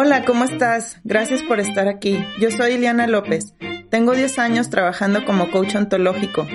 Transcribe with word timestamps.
Hola, 0.00 0.24
¿cómo 0.24 0.44
estás? 0.44 1.00
Gracias 1.02 1.42
por 1.42 1.58
estar 1.58 1.88
aquí. 1.88 2.24
Yo 2.38 2.52
soy 2.52 2.74
Ileana 2.74 3.08
López. 3.08 3.54
Tengo 3.90 4.14
10 4.14 4.38
años 4.38 4.70
trabajando 4.70 5.24
como 5.24 5.50
coach 5.50 5.74
ontológico. 5.74 6.46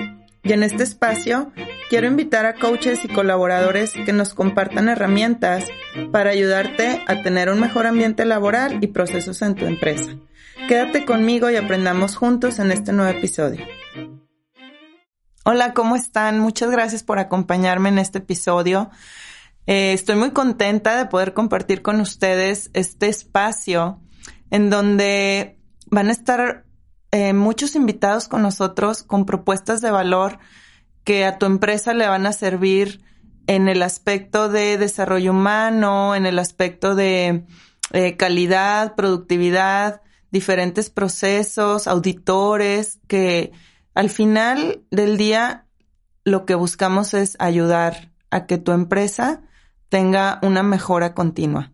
Y 0.42 0.54
en 0.54 0.62
este 0.62 0.82
espacio 0.82 1.52
quiero 1.90 2.06
invitar 2.06 2.46
a 2.46 2.54
coaches 2.54 3.04
y 3.04 3.08
colaboradores 3.08 3.92
que 3.92 4.14
nos 4.14 4.32
compartan 4.32 4.88
herramientas 4.88 5.66
para 6.10 6.30
ayudarte 6.30 7.02
a 7.06 7.20
tener 7.20 7.50
un 7.50 7.60
mejor 7.60 7.86
ambiente 7.86 8.24
laboral 8.24 8.78
y 8.82 8.86
procesos 8.86 9.42
en 9.42 9.56
tu 9.56 9.66
empresa. 9.66 10.16
Quédate 10.66 11.04
conmigo 11.04 11.50
y 11.50 11.56
aprendamos 11.56 12.16
juntos 12.16 12.58
en 12.58 12.72
este 12.72 12.94
nuevo 12.94 13.10
episodio. 13.10 13.62
Hola, 15.44 15.74
¿cómo 15.74 15.96
están? 15.96 16.38
Muchas 16.38 16.70
gracias 16.70 17.02
por 17.02 17.18
acompañarme 17.18 17.90
en 17.90 17.98
este 17.98 18.20
episodio. 18.20 18.90
Eh, 19.66 19.92
estoy 19.92 20.16
muy 20.16 20.32
contenta 20.32 20.96
de 20.96 21.06
poder 21.06 21.32
compartir 21.32 21.80
con 21.80 22.00
ustedes 22.00 22.70
este 22.74 23.08
espacio 23.08 24.00
en 24.50 24.68
donde 24.68 25.58
van 25.90 26.08
a 26.08 26.12
estar 26.12 26.66
eh, 27.12 27.32
muchos 27.32 27.74
invitados 27.74 28.28
con 28.28 28.42
nosotros 28.42 29.02
con 29.02 29.24
propuestas 29.24 29.80
de 29.80 29.90
valor 29.90 30.38
que 31.02 31.24
a 31.24 31.38
tu 31.38 31.46
empresa 31.46 31.94
le 31.94 32.08
van 32.08 32.26
a 32.26 32.32
servir 32.32 33.02
en 33.46 33.68
el 33.68 33.82
aspecto 33.82 34.48
de 34.48 34.78
desarrollo 34.78 35.32
humano, 35.32 36.14
en 36.14 36.26
el 36.26 36.38
aspecto 36.38 36.94
de 36.94 37.46
eh, 37.92 38.16
calidad, 38.16 38.94
productividad, 38.94 40.02
diferentes 40.30 40.90
procesos, 40.90 41.86
auditores, 41.86 42.98
que 43.06 43.52
al 43.94 44.10
final 44.10 44.82
del 44.90 45.16
día 45.16 45.66
lo 46.24 46.46
que 46.46 46.54
buscamos 46.54 47.14
es 47.14 47.36
ayudar 47.38 48.12
a 48.30 48.46
que 48.46 48.58
tu 48.58 48.72
empresa 48.72 49.42
tenga 49.94 50.40
una 50.42 50.64
mejora 50.64 51.14
continua. 51.14 51.70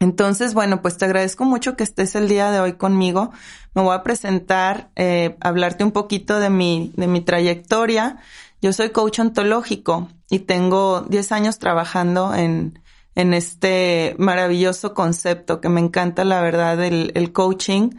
Entonces, 0.00 0.52
bueno, 0.52 0.82
pues 0.82 0.98
te 0.98 1.04
agradezco 1.04 1.44
mucho 1.44 1.76
que 1.76 1.84
estés 1.84 2.16
el 2.16 2.26
día 2.26 2.50
de 2.50 2.58
hoy 2.58 2.72
conmigo. 2.72 3.30
Me 3.72 3.82
voy 3.82 3.94
a 3.94 4.02
presentar, 4.02 4.90
eh, 4.96 5.36
hablarte 5.40 5.84
un 5.84 5.92
poquito 5.92 6.40
de 6.40 6.50
mi, 6.50 6.92
de 6.96 7.06
mi 7.06 7.20
trayectoria. 7.20 8.16
Yo 8.60 8.72
soy 8.72 8.90
coach 8.90 9.20
ontológico 9.20 10.08
y 10.28 10.40
tengo 10.40 11.02
10 11.02 11.30
años 11.30 11.60
trabajando 11.60 12.34
en, 12.34 12.80
en 13.14 13.32
este 13.32 14.16
maravilloso 14.18 14.92
concepto 14.92 15.60
que 15.60 15.68
me 15.68 15.78
encanta, 15.78 16.24
la 16.24 16.40
verdad, 16.40 16.82
el, 16.82 17.32
coaching. 17.32 17.90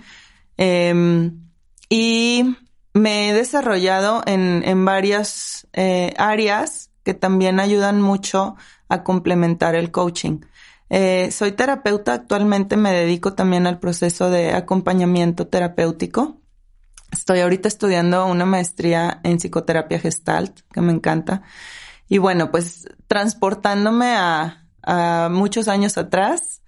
Em, 0.58 1.40
y 1.88 2.58
me 2.94 3.30
he 3.30 3.34
desarrollado 3.34 4.24
en, 4.26 4.64
en 4.66 4.84
varias 4.84 5.70
eh, 5.72 6.14
áreas 6.18 6.87
que 7.08 7.14
también 7.14 7.62
ayudan 7.62 8.02
mucho 8.02 8.58
a 8.90 9.02
complementar 9.04 9.76
el 9.76 9.92
coaching. 9.92 10.42
Eh, 10.90 11.32
soy 11.32 11.54
terapeuta, 11.54 12.12
actualmente 12.12 12.76
me 12.76 12.92
dedico 12.92 13.32
también 13.34 13.66
al 13.66 13.80
proceso 13.80 14.30
de 14.30 14.52
acompañamiento 14.52 15.48
terapéutico. 15.48 16.42
Estoy 17.10 17.40
ahorita 17.40 17.70
estudiando 17.70 18.26
una 18.26 18.46
maestría 18.46 19.22
en 19.24 19.38
psicoterapia 19.38 20.00
gestalt, 20.00 20.60
que 20.74 20.82
me 20.82 20.92
encanta. 20.92 21.44
Y 22.10 22.18
bueno, 22.18 22.52
pues 22.52 22.90
transportándome 23.08 24.14
a, 24.14 24.66
muchos 25.32 25.70
años 25.70 25.98
atrás, 25.98 26.62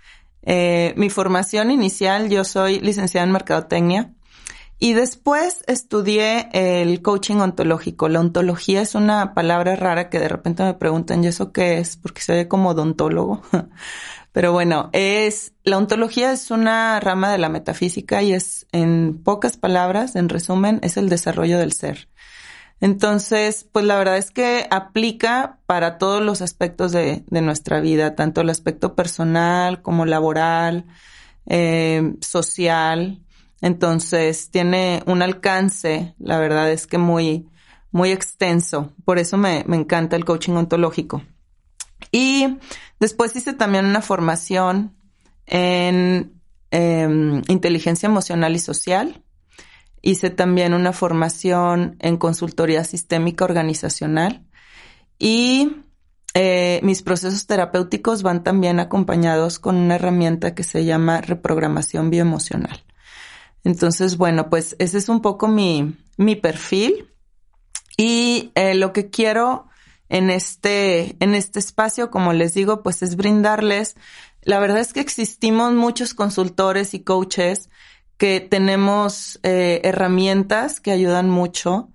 eh, 0.44 0.94
mi 0.95 1.09
formación 1.09 1.69
inicial, 1.69 2.29
yo 2.29 2.45
soy 2.45 2.79
licenciada 2.79 3.28
en 3.28 3.33
mercadotecnia 3.33 4.13
y 4.79 4.94
después 4.94 5.63
estudié 5.67 6.50
el 6.53 7.01
coaching 7.01 7.38
ontológico. 7.38 8.07
La 8.07 8.22
ontología 8.22 8.81
es 8.81 8.95
una 8.95 9.34
palabra 9.34 9.75
rara 9.75 10.09
que 10.09 10.19
de 10.19 10.29
repente 10.29 10.63
me 10.63 10.73
preguntan, 10.73 11.22
¿y 11.23 11.28
eso 11.28 11.51
qué 11.51 11.79
es? 11.79 11.97
Porque 11.97 12.22
se 12.22 12.34
ve 12.34 12.47
como 12.47 12.69
odontólogo. 12.69 13.41
Pero 14.31 14.53
bueno, 14.53 14.90
es, 14.94 15.53
la 15.63 15.78
ontología 15.78 16.31
es 16.31 16.50
una 16.50 17.00
rama 17.01 17.29
de 17.31 17.40
la 17.40 17.50
metafísica 17.50 18.22
y 18.22 18.31
es, 18.31 18.67
en 18.72 19.22
pocas 19.22 19.57
palabras, 19.57 20.16
en 20.16 20.29
resumen, 20.29 20.79
es 20.81 20.96
el 20.96 21.09
desarrollo 21.09 21.59
del 21.59 21.73
ser. 21.73 22.07
Entonces, 22.79 23.67
pues 23.69 23.84
la 23.84 23.97
verdad 23.97 24.16
es 24.16 24.31
que 24.31 24.66
aplica 24.72 25.59
para 25.66 25.97
todos 25.97 26.22
los 26.23 26.41
aspectos 26.41 26.94
de, 26.94 27.25
nuestra 27.29 27.81
vida, 27.81 28.16
tanto 28.16 28.41
el 28.41 28.50
aspecto 28.50 28.96
personal 28.96 29.81
como 29.81 30.06
laboral, 30.06 30.85
eh, 31.46 32.13
social, 32.22 33.22
entonces 33.62 34.52
tiene 34.52 35.03
un 35.06 35.22
alcance, 35.22 36.16
la 36.20 36.40
verdad 36.40 36.72
es 36.72 36.88
que 36.88 36.97
muy, 36.97 37.50
muy 37.92 38.12
extenso. 38.12 38.94
Por 39.06 39.20
eso 39.20 39.38
me, 39.38 39.64
me 39.68 39.75
encanta 39.75 40.16
el 40.16 40.25
coaching 40.25 40.53
ontológico. 40.53 41.22
Y 42.12 42.58
después 43.00 43.36
hice 43.36 43.53
también 43.53 43.86
una 43.86 44.02
formación 44.02 44.96
en 45.46 46.42
em, 46.72 47.42
inteligencia 47.47 48.08
emocional 48.08 48.56
y 48.56 48.59
social. 48.59 49.24
Hice 50.02 50.30
también 50.30 50.74
una 50.74 50.94
formación 50.94 51.97
en 52.00 52.18
consultoría 52.18 52.84
sistémica 52.84 53.44
organizacional. 53.44 54.46
Y 55.18 55.84
eh, 56.34 56.80
mis 56.84 57.02
procesos 57.02 57.46
terapéuticos 57.47 58.24
van 58.24 58.44
también 58.44 58.80
acompañados 58.80 59.59
con 59.59 59.76
una 59.76 59.96
herramienta 59.96 60.56
que 60.56 60.64
se 60.64 60.86
llama 60.86 61.20
reprogramación 61.20 62.09
bioemocional. 62.09 62.86
Entonces, 63.64 64.18
bueno, 64.18 64.50
pues 64.50 64.75
ese 64.80 64.97
es 64.97 65.09
un 65.09 65.22
poco 65.22 65.47
mi, 65.47 65.97
mi 66.18 66.36
perfil 66.36 67.09
y 67.97 68.52
eh, 68.56 68.75
lo 68.75 68.94
que 68.94 69.09
quiero 69.09 69.68
en 70.08 70.30
este, 70.30 71.16
en 71.20 71.36
este 71.36 71.59
espacio, 71.59 72.09
como 72.09 72.34
les 72.34 72.53
digo, 72.53 72.81
pues 72.81 73.03
es 73.03 73.16
brindarles. 73.16 73.96
La 74.42 74.59
verdad 74.59 74.80
es 74.80 74.94
que 74.94 75.02
existimos 75.02 75.74
muchos 75.74 76.14
consultores 76.14 76.94
y 76.94 77.02
coaches 77.03 77.70
que 78.18 78.40
tenemos 78.40 79.40
eh, 79.44 79.81
herramientas 79.84 80.80
que 80.80 80.91
ayudan 80.91 81.30
mucho, 81.30 81.91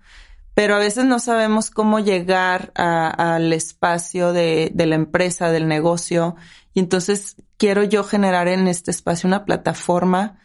pero 0.54 0.76
a 0.76 0.78
veces 0.78 1.04
no 1.04 1.18
sabemos 1.18 1.70
cómo 1.70 1.98
llegar 1.98 2.72
al 2.76 3.52
espacio 3.52 4.32
de, 4.32 4.70
de 4.72 4.86
la 4.86 4.94
empresa, 4.94 5.50
del 5.50 5.66
negocio. 5.66 6.36
Y 6.72 6.80
entonces 6.80 7.36
quiero 7.56 7.82
yo 7.82 8.04
generar 8.04 8.46
en 8.46 8.68
este 8.68 8.90
espacio 8.90 9.26
una 9.26 9.44
plataforma 9.44 10.38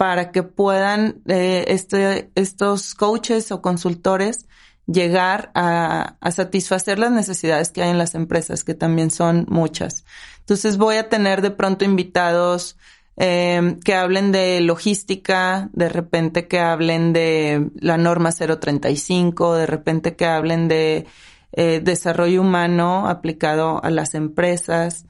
para 0.00 0.32
que 0.32 0.42
puedan 0.42 1.20
eh, 1.26 1.66
este, 1.68 2.30
estos 2.34 2.94
coaches 2.94 3.52
o 3.52 3.60
consultores 3.60 4.46
llegar 4.86 5.52
a, 5.54 6.16
satisfacer 6.30 6.98
las 6.98 7.10
necesidades 7.10 7.70
que 7.70 7.82
hay 7.82 7.90
en 7.90 7.98
las 7.98 8.14
empresas, 8.14 8.64
que 8.64 8.72
también 8.72 9.10
son 9.10 9.44
muchas. 9.50 10.06
Entonces 10.38 10.78
voy 10.78 10.96
a 10.96 11.10
tener 11.10 11.42
de 11.42 11.50
pronto 11.50 11.84
invitados 11.84 12.78
em, 13.16 13.78
que 13.78 13.92
hablen 13.92 14.32
de 14.32 14.62
logística, 14.62 15.68
de 15.74 15.90
repente 15.90 16.48
que 16.48 16.60
hablen 16.60 17.12
de 17.12 17.68
la 17.74 17.98
norma 17.98 18.30
035, 18.32 19.54
de 19.54 19.66
repente 19.66 20.16
que 20.16 20.24
hablen 20.24 20.66
de 20.68 21.08
eh, 21.52 21.82
desarrollo 21.84 22.40
humano 22.40 23.06
aplicado 23.06 23.84
a 23.84 23.90
las 23.90 24.14
empresas, 24.14 25.04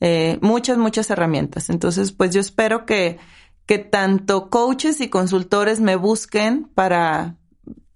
eh, 0.00 0.38
muchas, 0.40 0.78
muchas 0.78 1.10
herramientas. 1.10 1.70
Entonces, 1.70 2.10
pues 2.10 2.34
yo 2.34 2.40
espero 2.40 2.86
que 2.86 3.20
que 3.66 3.78
tanto 3.78 4.50
coaches 4.50 5.00
y 5.00 5.08
consultores 5.08 5.80
me 5.80 5.96
busquen 5.96 6.70
para 6.74 7.36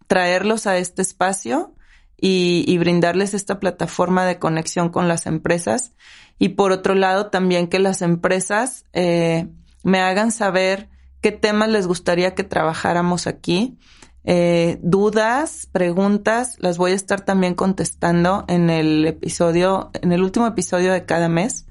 traerlos 0.07 0.67
a 0.67 0.79
este 0.79 1.03
espacio 1.03 1.75
y, 2.19 2.79
brindarles 2.79 3.35
esta 3.35 3.61
plataforma 3.61 4.25
de 4.25 4.39
conexión 4.39 4.89
con 4.89 5.09
las 5.09 5.27
empresas. 5.27 5.93
Y 6.39 6.51
por 6.51 6.73
otro 6.73 6.95
lado, 6.95 7.27
también 7.27 7.69
que 7.69 7.79
las 7.79 8.01
empresas 8.03 8.85
eh, 8.93 9.49
me 9.83 10.01
hagan 10.01 10.33
saber 10.33 10.89
qué 11.21 11.33
temas 11.33 11.69
les 11.69 11.87
gustaría 11.87 12.35
que 12.35 12.45
trabajáramos 12.45 13.27
aquí. 13.27 13.79
Eh, 14.25 14.79
dudas, 14.83 15.69
preguntas, 15.71 16.57
las 16.59 16.79
voy 16.79 16.93
a 16.93 16.97
estar 16.97 17.21
también 17.21 17.55
contestando 17.55 18.45
en 18.49 18.71
el 18.71 19.07
episodio, 19.07 19.91
en 19.95 20.13
el 20.13 20.23
último 20.23 20.47
episodio 20.47 20.93
de 20.93 21.05
cada 21.05 21.29
mes 21.29 21.67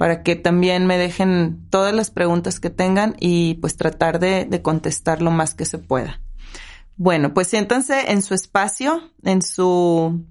para 0.00 0.22
que 0.22 0.34
también 0.34 0.86
me 0.86 0.96
dejen 0.96 1.66
todas 1.68 1.92
las 1.92 2.10
preguntas 2.10 2.58
que 2.58 2.70
tengan 2.70 3.16
y 3.20 3.56
pues 3.56 3.76
tratar 3.76 4.18
de, 4.18 4.48
contestar 4.62 5.20
lo 5.20 5.30
más 5.30 5.54
que 5.54 5.66
se 5.66 5.76
pueda. 5.76 6.22
Bueno, 6.96 7.34
pues 7.34 7.48
siéntanse 7.48 8.10
en 8.10 8.22
su 8.22 8.32
espacio, 8.32 9.12
en 9.24 9.42
su 9.42 10.24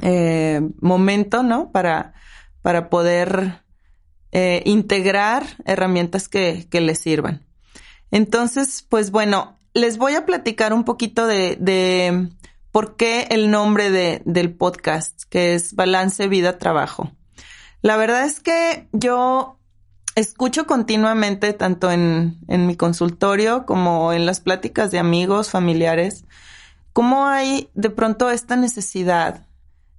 eh, 0.00 0.62
momento, 0.80 1.44
¿no? 1.44 1.70
Para, 1.70 2.14
para 2.60 2.90
poder 2.90 3.62
eh, 4.32 4.64
integrar 4.66 5.46
herramientas 5.64 6.28
que, 6.28 6.66
que 6.68 6.80
les 6.80 6.98
sirvan. 6.98 7.46
Entonces, 8.10 8.84
pues 8.88 9.12
bueno, 9.12 9.60
les 9.74 9.96
voy 9.96 10.14
a 10.14 10.26
platicar 10.26 10.72
un 10.72 10.82
poquito 10.82 11.28
de, 11.28 11.56
de 11.60 12.30
por 12.72 12.96
qué 12.96 13.28
el 13.30 13.48
nombre 13.48 13.92
de, 13.92 14.22
del 14.24 14.52
podcast, 14.52 15.22
que 15.30 15.54
es 15.54 15.76
Balance 15.76 16.26
Vida 16.26 16.58
Trabajo. 16.58 17.12
La 17.82 17.96
verdad 17.96 18.24
es 18.24 18.40
que 18.40 18.88
yo 18.92 19.58
escucho 20.14 20.66
continuamente, 20.66 21.52
tanto 21.52 21.90
en, 21.90 22.38
en 22.48 22.66
mi 22.66 22.76
consultorio 22.76 23.66
como 23.66 24.12
en 24.12 24.26
las 24.26 24.40
pláticas 24.40 24.90
de 24.90 24.98
amigos, 24.98 25.50
familiares, 25.50 26.24
cómo 26.92 27.26
hay 27.26 27.70
de 27.74 27.90
pronto 27.90 28.30
esta 28.30 28.56
necesidad 28.56 29.46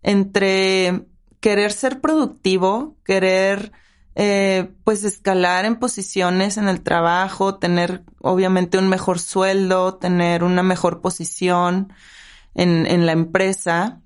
entre 0.01 1.05
querer 1.39 1.71
ser 1.71 1.99
productivo, 1.99 2.97
querer 3.03 3.71
eh, 4.15 4.71
pues 4.83 5.03
escalar 5.03 5.65
en 5.65 5.77
posiciones 5.77 6.57
en 6.57 6.67
el 6.67 6.81
trabajo, 6.81 7.55
tener 7.55 8.03
obviamente 8.21 8.77
un 8.77 8.87
mejor 8.87 9.19
sueldo, 9.19 9.95
tener 9.95 10.43
una 10.43 10.61
mejor 10.61 11.01
posición 11.01 11.91
en, 12.53 12.85
en 12.85 13.05
la 13.05 13.13
empresa. 13.13 14.01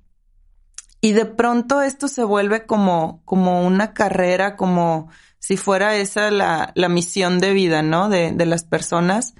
Y 1.00 1.12
de 1.12 1.26
pronto 1.26 1.82
esto 1.82 2.08
se 2.08 2.24
vuelve 2.24 2.66
como, 2.66 3.22
como 3.24 3.64
una 3.66 3.94
carrera, 3.94 4.56
como 4.56 5.08
si 5.38 5.56
fuera 5.56 5.96
esa 5.96 6.30
la, 6.30 6.72
la 6.74 6.88
misión 6.88 7.38
de 7.38 7.52
vida, 7.52 7.82
¿no? 7.82 8.08
De, 8.08 8.32
de 8.32 8.46
las 8.46 8.64
personas. 8.64 9.34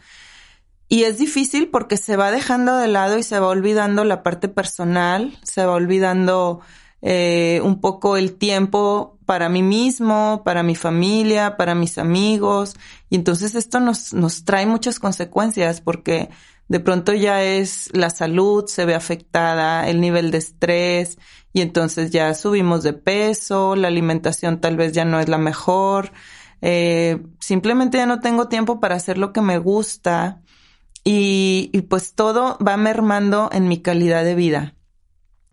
Y 0.88 1.02
es 1.02 1.18
difícil 1.18 1.68
porque 1.68 1.96
se 1.96 2.16
va 2.16 2.30
dejando 2.30 2.76
de 2.76 2.88
lado 2.88 3.18
y 3.18 3.22
se 3.22 3.38
va 3.38 3.48
olvidando 3.48 4.04
la 4.04 4.22
parte 4.22 4.48
personal, 4.48 5.38
se 5.42 5.66
va 5.66 5.74
olvidando 5.74 6.60
eh, 7.02 7.60
un 7.62 7.80
poco 7.80 8.16
el 8.16 8.34
tiempo 8.38 9.18
para 9.26 9.50
mí 9.50 9.62
mismo, 9.62 10.42
para 10.44 10.62
mi 10.62 10.74
familia, 10.74 11.56
para 11.58 11.74
mis 11.74 11.98
amigos. 11.98 12.76
Y 13.10 13.16
entonces 13.16 13.54
esto 13.54 13.80
nos, 13.80 14.14
nos 14.14 14.44
trae 14.44 14.64
muchas 14.64 14.98
consecuencias 14.98 15.82
porque 15.82 16.30
de 16.68 16.80
pronto 16.80 17.12
ya 17.12 17.42
es 17.42 17.90
la 17.92 18.10
salud 18.10 18.66
se 18.66 18.84
ve 18.86 18.94
afectada, 18.94 19.88
el 19.88 20.00
nivel 20.00 20.30
de 20.30 20.38
estrés 20.38 21.18
y 21.52 21.60
entonces 21.62 22.10
ya 22.10 22.34
subimos 22.34 22.82
de 22.82 22.92
peso, 22.92 23.76
la 23.76 23.88
alimentación 23.88 24.60
tal 24.60 24.76
vez 24.76 24.92
ya 24.92 25.04
no 25.04 25.20
es 25.20 25.28
la 25.28 25.38
mejor, 25.38 26.12
eh, 26.60 27.22
simplemente 27.40 27.98
ya 27.98 28.06
no 28.06 28.20
tengo 28.20 28.48
tiempo 28.48 28.80
para 28.80 28.96
hacer 28.96 29.18
lo 29.18 29.32
que 29.32 29.40
me 29.40 29.58
gusta 29.58 30.42
y, 31.04 31.70
y 31.72 31.82
pues 31.82 32.14
todo 32.14 32.58
va 32.64 32.76
mermando 32.76 33.48
en 33.52 33.68
mi 33.68 33.80
calidad 33.80 34.24
de 34.24 34.34
vida. 34.34 34.74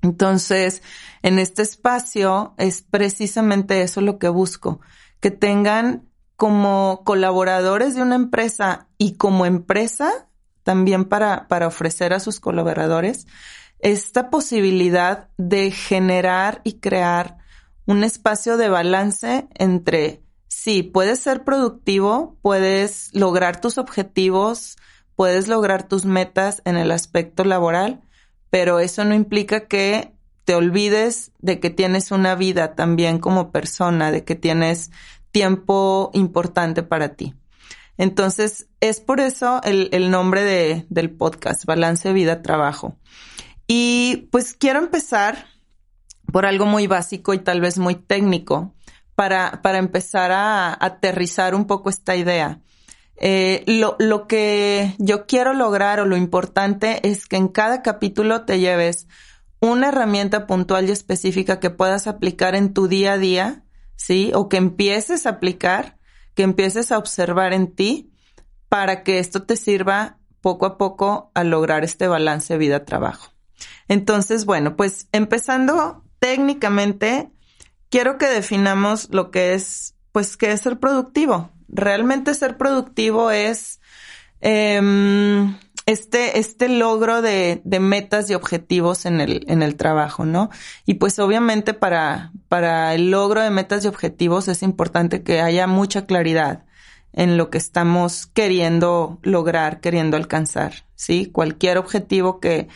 Entonces, 0.01 0.83
en 1.24 1.39
este 1.39 1.63
espacio 1.63 2.53
es 2.57 2.83
precisamente 2.83 3.81
eso 3.81 4.01
lo 4.01 4.19
que 4.19 4.30
busco, 4.30 4.80
que 5.19 5.31
tengan 5.31 6.09
como 6.36 7.01
colaboradores 7.06 7.95
de 7.95 8.01
una 8.01 8.15
empresa 8.15 8.88
y 8.97 9.13
como 9.15 9.45
empresa 9.45 10.27
también 10.63 11.06
para, 11.06 11.47
para 11.47 11.68
ofrecer 11.68 12.13
a 12.13 12.19
sus 12.19 12.39
colaboradores 12.39 13.27
esta 13.85 14.31
posibilidad 14.31 15.29
de 15.37 15.69
generar 15.69 16.59
y 16.63 16.79
crear 16.79 17.37
un 17.85 18.03
espacio 18.03 18.57
de 18.57 18.67
balance 18.67 19.47
entre, 19.53 20.23
sí, 20.47 20.81
puedes 20.81 21.19
ser 21.19 21.43
productivo, 21.43 22.35
puedes 22.41 23.11
lograr 23.13 23.61
tus 23.61 23.77
objetivos, 23.77 24.77
puedes 25.15 25.47
lograr 25.47 25.87
tus 25.87 26.03
metas 26.03 26.63
en 26.65 26.77
el 26.77 26.89
aspecto 26.89 27.43
laboral, 27.43 28.01
pero 28.49 28.79
eso 28.79 29.05
no 29.05 29.13
implica 29.13 29.67
que 29.67 30.15
te 30.45 30.55
olvides 30.55 31.31
de 31.37 31.59
que 31.59 31.69
tienes 31.69 32.09
una 32.09 32.33
vida 32.33 32.73
también 32.73 33.19
como 33.19 33.51
persona, 33.51 34.11
de 34.11 34.23
que 34.23 34.33
tienes 34.33 34.89
tiempo 35.29 36.09
importante 36.15 36.81
para 36.81 37.09
ti. 37.09 37.35
Entonces, 37.99 38.65
es 38.79 38.99
por 38.99 39.19
eso 39.19 39.61
el, 39.63 40.09
nombre 40.09 40.41
de, 40.41 40.87
del 40.89 41.11
podcast, 41.11 41.65
Balance 41.65 42.11
Vida-Trabajo. 42.13 42.95
Y 43.67 44.27
pues 44.31 44.53
quiero 44.53 44.79
empezar 44.79 45.45
por 46.31 46.45
algo 46.45 46.65
muy 46.65 46.88
básico 46.88 47.33
y 47.33 47.39
tal 47.39 47.62
vez 47.62 47.77
muy 47.77 47.95
técnico 47.95 48.75
para, 49.15 49.62
para 49.62 49.77
empezar 49.77 50.31
a 50.31 50.73
aterrizar 50.73 51.56
un 51.56 51.65
poco 51.65 51.89
esta 51.89 52.15
idea. 52.15 52.62
Eh, 53.17 53.63
lo, 53.67 53.95
lo 54.00 54.27
que 54.27 54.94
yo 54.97 55.25
quiero 55.25 55.53
lograr 55.53 56.00
o 56.00 56.06
lo 56.06 56.17
importante 56.17 57.07
es 57.07 57.27
que 57.27 57.38
en 57.38 57.47
cada 57.47 57.81
capítulo 57.81 58.44
te 58.44 58.59
lleves 58.59 59.07
una 59.62 59.88
herramienta 59.88 60.47
puntual 60.47 60.89
y 60.89 60.91
específica 60.91 61.59
que 61.59 61.69
puedas 61.69 62.07
aplicar 62.07 62.56
en 62.56 62.73
tu 62.73 62.88
día 62.88 63.13
a 63.13 63.18
día, 63.18 63.63
¿sí? 63.95 64.31
O 64.35 64.50
que 64.50 64.57
empieces 64.57 65.25
a 65.25 65.31
aplicar, 65.31 65.97
que 66.33 66.44
empieces 66.44 66.91
a 66.91 66.97
observar 66.97 67.53
en 67.53 67.73
ti 67.73 68.11
para 68.68 69.03
que 69.03 69.19
esto 69.19 69.44
te 69.44 69.56
sirva 69.56 70.18
poco 70.41 70.65
a 70.65 70.77
poco 70.77 71.31
a 71.33 71.44
lograr 71.44 71.83
este 71.83 72.07
balance 72.07 72.57
vida-trabajo. 72.57 73.34
Entonces, 73.88 74.46
bueno, 74.46 74.75
pues 74.75 75.07
empezando 75.12 76.04
técnicamente, 76.19 77.31
quiero 77.90 78.18
que 78.18 78.28
definamos 78.28 79.10
lo 79.12 79.31
que 79.31 79.54
es, 79.54 79.96
pues, 80.12 80.38
qué 80.38 80.52
es 80.52 80.62
ser 80.62 80.80
productivo 80.80 81.52
realmente 81.68 82.34
ser 82.34 82.57
productivo 82.57 83.31
es 83.31 83.80
em, 84.42 85.57
este, 85.86 86.40
este 86.40 86.69
logro 86.69 87.22
de, 87.22 87.62
de, 87.63 87.80
metas 87.80 88.30
y 88.30 88.34
objetivos 88.34 89.06
en 89.06 89.22
el, 89.22 89.46
en 89.48 89.62
el 89.62 89.75
trabajo, 89.75 90.25
¿no? 90.25 90.50
Y 90.86 90.96
pues 90.96 91.19
obviamente 91.19 91.74
para, 91.74 92.31
para 92.48 92.94
el 92.96 93.12
logro 93.12 93.42
de 93.42 93.50
metas 93.50 93.86
y 93.86 93.88
objetivos 93.88 94.48
es 94.48 94.63
importante 94.63 95.24
que 95.24 95.42
haya 95.42 95.68
mucha 95.68 96.06
claridad 96.06 96.66
en 97.13 97.38
lo 97.38 97.50
que 97.50 97.57
estamos 97.57 98.25
queriendo 98.28 99.19
lograr, 99.24 99.80
queriendo 99.80 100.18
alcanzar, 100.18 100.86
¿sí? 100.96 101.28
Cualquier 101.28 101.78
objetivo 101.78 102.40
que, 102.40 102.68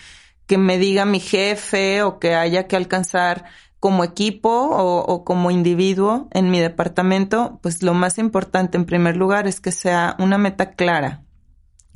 que 0.50 0.58
me 0.58 0.80
diga 0.80 1.06
mi 1.06 1.20
jefe 1.20 2.02
o 2.02 2.18
que 2.18 2.34
haya 2.34 2.66
que 2.68 2.76
alcanzar 2.76 3.46
como 3.80 4.04
equipo 4.04 4.50
o, 4.50 5.24
como 5.24 5.52
individuo 5.52 6.28
en 6.32 6.50
mi 6.50 6.60
departamento, 6.60 7.60
pues 7.62 7.84
lo 7.84 7.94
más 7.94 8.18
importante 8.18 8.76
en 8.76 8.86
primer 8.86 9.16
lugar 9.16 9.46
es 9.46 9.62
que 9.62 9.72
sea 9.72 10.16
una 10.18 10.40
meta 10.40 10.72
clara, 10.72 11.22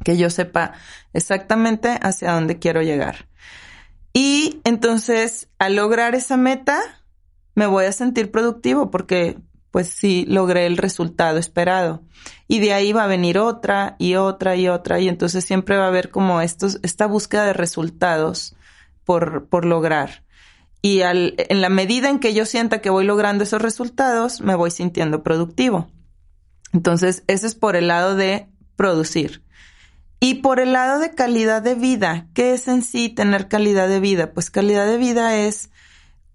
que 0.06 0.18
yo 0.18 0.30
sepa 0.30 0.74
exactamente 1.14 1.98
hacia 2.04 2.32
dónde 2.32 2.60
quiero 2.60 2.84
llegar. 2.84 3.28
Y 4.14 4.62
entonces, 4.66 5.50
al 5.58 5.76
lograr 5.76 6.14
esa 6.14 6.38
meta, 6.38 6.80
me 7.56 7.66
voy 7.66 7.86
a 7.86 7.92
sentir 7.92 8.30
productivo 8.30 8.92
porque 8.92 9.40
pues 9.74 9.88
sí 9.88 10.24
logré 10.30 10.68
el 10.68 10.78
resultado 10.78 11.40
esperado. 11.40 12.04
Y 12.48 12.60
de 12.60 12.74
ahí 12.74 12.94
va 12.94 13.06
a 13.06 13.08
venir 13.08 13.40
otra 13.40 13.96
y 13.98 14.14
otra 14.14 14.56
y 14.56 14.68
otra 14.68 15.00
y 15.00 15.08
entonces 15.08 15.44
siempre 15.46 15.78
va 15.78 15.86
a 15.86 15.88
haber 15.88 16.12
como 16.12 16.42
estos, 16.42 16.80
esta 16.84 17.08
búsqueda 17.08 17.46
de 17.46 17.54
resultados 17.54 18.56
por, 19.04 19.48
por 19.48 19.66
lograr. 19.66 20.24
Y 20.84 21.02
al, 21.02 21.34
en 21.38 21.62
la 21.62 21.70
medida 21.70 22.12
en 22.12 22.20
que 22.20 22.36
yo 22.36 22.46
sienta 22.46 22.82
que 22.82 22.92
voy 22.92 23.04
logrando 23.04 23.46
esos 23.46 23.64
resultados, 23.64 24.42
me 24.42 24.54
voy 24.54 24.70
sintiendo 24.70 25.24
productivo. 25.24 25.90
Entonces, 26.72 27.24
ese 27.26 27.48
es 27.48 27.56
por 27.56 27.76
el 27.76 27.88
lado 27.88 28.16
de 28.16 28.48
producir. 28.76 29.42
Y 30.20 30.36
por 30.36 30.60
el 30.60 30.74
lado 30.74 31.00
de 31.00 31.16
calidad 31.16 31.64
de 31.64 31.74
vida, 31.74 32.28
¿qué 32.36 32.54
es 32.54 32.68
en 32.68 32.84
sí 32.84 33.10
tener 33.10 33.48
calidad 33.48 33.90
de 33.90 34.00
vida? 34.00 34.34
Pues 34.34 34.52
calidad 34.52 34.86
de 34.86 34.98
vida 34.98 35.36
es 35.36 35.72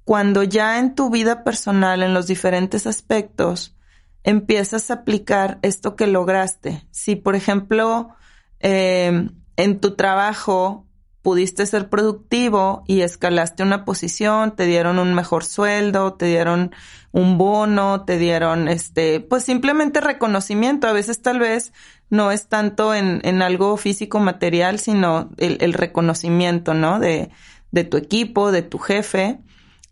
cuando 0.08 0.42
ya 0.42 0.78
en 0.78 0.94
tu 0.94 1.10
vida 1.10 1.44
personal, 1.44 2.02
en 2.02 2.14
los 2.14 2.26
diferentes 2.26 2.86
aspectos, 2.86 3.76
empiezas 4.24 4.90
a 4.90 4.94
aplicar 4.94 5.58
esto 5.60 5.96
que 5.96 6.06
lograste. 6.06 6.88
Si, 6.90 7.14
por 7.14 7.36
ejemplo, 7.36 8.16
eh, 8.58 9.28
en 9.56 9.80
tu 9.80 9.96
trabajo 9.96 10.86
pudiste 11.20 11.66
ser 11.66 11.90
productivo 11.90 12.84
y 12.86 13.02
escalaste 13.02 13.62
una 13.62 13.84
posición, 13.84 14.56
te 14.56 14.64
dieron 14.64 14.98
un 14.98 15.12
mejor 15.12 15.44
sueldo, 15.44 16.14
te 16.14 16.24
dieron 16.24 16.74
un 17.12 17.36
bono, 17.36 18.06
te 18.06 18.16
dieron 18.16 18.68
este, 18.68 19.20
pues 19.20 19.44
simplemente 19.44 20.00
reconocimiento. 20.00 20.88
A 20.88 20.94
veces 20.94 21.20
tal 21.20 21.38
vez 21.38 21.74
no 22.08 22.32
es 22.32 22.48
tanto 22.48 22.94
en, 22.94 23.20
en 23.24 23.42
algo 23.42 23.76
físico 23.76 24.20
material, 24.20 24.78
sino 24.78 25.28
el, 25.36 25.58
el 25.60 25.74
reconocimiento, 25.74 26.72
¿no? 26.72 26.98
De, 26.98 27.28
de 27.72 27.84
tu 27.84 27.98
equipo, 27.98 28.52
de 28.52 28.62
tu 28.62 28.78
jefe. 28.78 29.40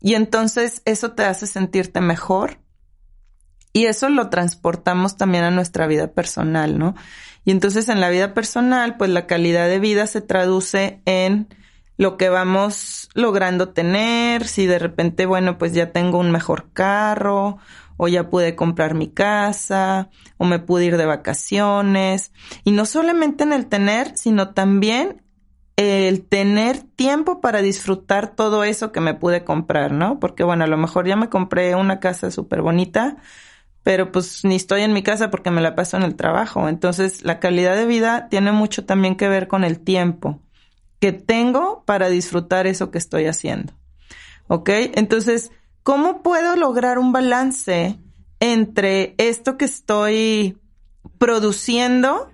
Y 0.00 0.14
entonces 0.14 0.82
eso 0.84 1.12
te 1.12 1.24
hace 1.24 1.46
sentirte 1.46 2.00
mejor. 2.00 2.58
Y 3.72 3.86
eso 3.86 4.08
lo 4.08 4.30
transportamos 4.30 5.16
también 5.16 5.44
a 5.44 5.50
nuestra 5.50 5.86
vida 5.86 6.12
personal, 6.12 6.78
¿no? 6.78 6.94
Y 7.44 7.50
entonces 7.50 7.88
en 7.88 8.00
la 8.00 8.08
vida 8.08 8.34
personal, 8.34 8.96
pues 8.96 9.10
la 9.10 9.26
calidad 9.26 9.68
de 9.68 9.78
vida 9.78 10.06
se 10.06 10.20
traduce 10.20 11.00
en 11.04 11.48
lo 11.96 12.16
que 12.16 12.28
vamos 12.28 13.08
logrando 13.14 13.70
tener, 13.70 14.46
si 14.46 14.66
de 14.66 14.78
repente, 14.78 15.26
bueno, 15.26 15.58
pues 15.58 15.72
ya 15.72 15.92
tengo 15.92 16.18
un 16.18 16.30
mejor 16.30 16.72
carro, 16.72 17.58
o 17.96 18.08
ya 18.08 18.28
pude 18.28 18.56
comprar 18.56 18.94
mi 18.94 19.08
casa, 19.08 20.10
o 20.36 20.44
me 20.44 20.58
pude 20.58 20.86
ir 20.86 20.96
de 20.96 21.06
vacaciones. 21.06 22.32
Y 22.64 22.72
no 22.72 22.84
solamente 22.84 23.44
en 23.44 23.52
el 23.52 23.66
tener, 23.66 24.16
sino 24.16 24.52
también 24.52 25.22
el 25.76 26.22
tener 26.26 26.78
tiempo 26.82 27.40
para 27.40 27.60
disfrutar 27.60 28.34
todo 28.34 28.64
eso 28.64 28.92
que 28.92 29.00
me 29.00 29.14
pude 29.14 29.44
comprar, 29.44 29.92
¿no? 29.92 30.18
Porque 30.18 30.42
bueno, 30.42 30.64
a 30.64 30.68
lo 30.68 30.78
mejor 30.78 31.06
ya 31.06 31.16
me 31.16 31.28
compré 31.28 31.74
una 31.74 32.00
casa 32.00 32.30
súper 32.30 32.62
bonita, 32.62 33.18
pero 33.82 34.10
pues 34.10 34.44
ni 34.44 34.56
estoy 34.56 34.82
en 34.82 34.94
mi 34.94 35.02
casa 35.02 35.30
porque 35.30 35.50
me 35.50 35.60
la 35.60 35.74
paso 35.74 35.96
en 35.98 36.02
el 36.02 36.16
trabajo. 36.16 36.68
Entonces, 36.68 37.24
la 37.24 37.38
calidad 37.38 37.76
de 37.76 37.86
vida 37.86 38.28
tiene 38.28 38.52
mucho 38.52 38.84
también 38.86 39.16
que 39.16 39.28
ver 39.28 39.48
con 39.48 39.64
el 39.64 39.80
tiempo 39.80 40.40
que 40.98 41.12
tengo 41.12 41.84
para 41.84 42.08
disfrutar 42.08 42.66
eso 42.66 42.90
que 42.90 42.98
estoy 42.98 43.26
haciendo. 43.26 43.74
¿Ok? 44.48 44.70
Entonces, 44.94 45.52
¿cómo 45.82 46.22
puedo 46.22 46.56
lograr 46.56 46.98
un 46.98 47.12
balance 47.12 47.98
entre 48.40 49.14
esto 49.18 49.56
que 49.56 49.66
estoy 49.66 50.58
produciendo 51.18 52.30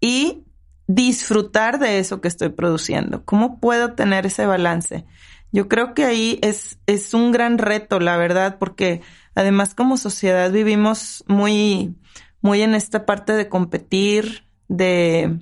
y 0.00 0.43
disfrutar 0.86 1.78
de 1.78 1.98
eso 1.98 2.20
que 2.20 2.28
estoy 2.28 2.50
produciendo? 2.50 3.24
¿Cómo 3.24 3.60
puedo 3.60 3.94
tener 3.94 4.26
ese 4.26 4.46
balance? 4.46 5.04
Yo 5.52 5.68
creo 5.68 5.94
que 5.94 6.04
ahí 6.04 6.38
es, 6.42 6.78
es 6.86 7.14
un 7.14 7.30
gran 7.30 7.58
reto, 7.58 8.00
la 8.00 8.16
verdad, 8.16 8.58
porque 8.58 9.02
además 9.34 9.74
como 9.74 9.96
sociedad 9.96 10.50
vivimos 10.50 11.24
muy, 11.28 11.94
muy 12.40 12.62
en 12.62 12.74
esta 12.74 13.06
parte 13.06 13.32
de 13.34 13.48
competir, 13.48 14.44
de, 14.68 15.38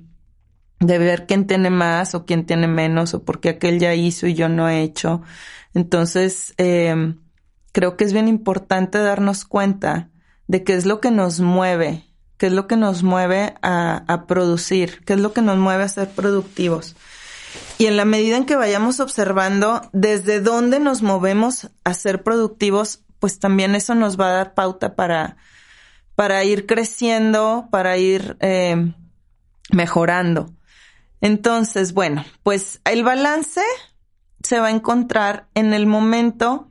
de 0.79 0.97
ver 0.99 1.25
quién 1.25 1.47
tiene 1.47 1.69
más 1.69 2.13
o 2.13 2.25
quién 2.25 2.45
tiene 2.45 2.67
menos 2.67 3.13
o 3.13 3.23
porque 3.23 3.49
aquel 3.49 3.79
ya 3.79 3.95
hizo 3.95 4.27
y 4.27 4.35
yo 4.35 4.49
no 4.49 4.69
he 4.69 4.83
hecho. 4.83 5.21
Entonces, 5.73 6.53
eh, 6.57 7.15
creo 7.71 7.97
que 7.97 8.03
es 8.03 8.13
bien 8.13 8.27
importante 8.27 8.99
darnos 8.99 9.45
cuenta 9.45 10.11
de 10.47 10.63
qué 10.63 10.75
es 10.75 10.85
lo 10.85 11.01
que 11.01 11.11
nos 11.11 11.39
mueve, 11.39 12.05
qué 12.43 12.47
es 12.47 12.53
lo 12.53 12.67
que 12.67 12.75
nos 12.75 13.03
mueve 13.03 13.55
a, 13.61 14.03
a 14.05 14.27
producir, 14.27 15.01
qué 15.05 15.13
es 15.13 15.19
lo 15.21 15.31
que 15.31 15.41
nos 15.41 15.57
mueve 15.57 15.85
a 15.85 15.87
ser 15.87 16.09
productivos. 16.09 16.93
Y 17.77 17.85
en 17.85 17.95
la 17.95 18.03
medida 18.03 18.35
en 18.35 18.45
que 18.45 18.57
vayamos 18.57 18.99
observando 18.99 19.81
desde 19.93 20.41
dónde 20.41 20.81
nos 20.81 21.01
movemos 21.01 21.69
a 21.85 21.93
ser 21.93 22.21
productivos, 22.21 22.99
pues 23.19 23.39
también 23.39 23.75
eso 23.75 23.95
nos 23.95 24.19
va 24.19 24.27
a 24.27 24.33
dar 24.33 24.55
pauta 24.55 24.93
para, 24.93 25.37
para 26.15 26.43
ir 26.43 26.65
creciendo, 26.65 27.69
para 27.71 27.95
ir 27.95 28.35
eh, 28.41 28.91
mejorando. 29.71 30.49
Entonces, 31.21 31.93
bueno, 31.93 32.25
pues 32.43 32.81
el 32.83 33.05
balance 33.05 33.61
se 34.43 34.59
va 34.59 34.67
a 34.67 34.71
encontrar 34.71 35.47
en 35.53 35.73
el 35.73 35.85
momento 35.85 36.69